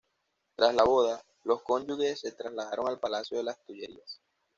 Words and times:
Tras 0.55 0.73
la 0.73 0.83
boda, 0.83 1.21
los 1.43 1.61
cónyuges 1.61 2.21
se 2.21 2.31
trasladaron 2.31 2.87
al 2.87 2.97
Palacio 2.99 3.37
de 3.37 3.43
las 3.43 3.63
Tullerías. 3.65 4.19